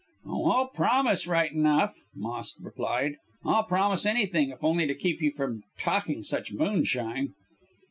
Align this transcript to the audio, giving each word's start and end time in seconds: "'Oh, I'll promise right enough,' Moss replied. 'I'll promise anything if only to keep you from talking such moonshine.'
"'Oh, 0.25 0.49
I'll 0.49 0.69
promise 0.69 1.27
right 1.27 1.51
enough,' 1.51 1.99
Moss 2.15 2.55
replied. 2.59 3.17
'I'll 3.45 3.65
promise 3.65 4.03
anything 4.03 4.49
if 4.49 4.63
only 4.63 4.87
to 4.87 4.95
keep 4.95 5.21
you 5.21 5.29
from 5.29 5.61
talking 5.77 6.23
such 6.23 6.51
moonshine.' 6.51 7.35